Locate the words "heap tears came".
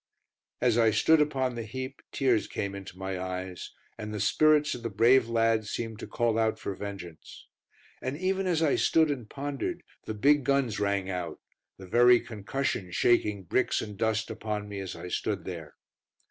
1.61-2.73